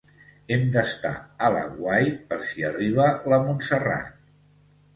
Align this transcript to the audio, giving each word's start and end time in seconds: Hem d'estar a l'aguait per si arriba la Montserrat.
Hem 0.53 0.61
d'estar 0.75 1.11
a 1.49 1.51
l'aguait 1.57 2.17
per 2.33 2.41
si 2.47 2.67
arriba 2.73 3.07
la 3.35 3.43
Montserrat. 3.47 4.13